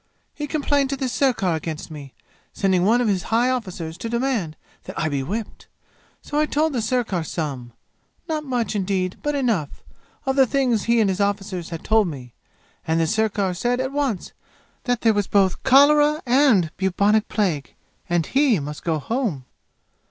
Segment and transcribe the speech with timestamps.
[0.33, 2.15] "He complained to the sirkar against me,
[2.53, 5.67] sending one of his high officers to demand that I be whipped.
[6.23, 7.71] So I told the sirkar some
[8.27, 9.83] not much, indeed, but enough
[10.25, 12.33] of the things he and his officers had told me.
[12.87, 14.31] And the sirkar said at once
[14.85, 17.75] that there was both cholera and bubonic plague,
[18.09, 19.45] and he must go home!